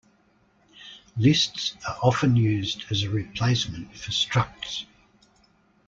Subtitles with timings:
[1.15, 4.85] Lists are often used as a replacement for structs.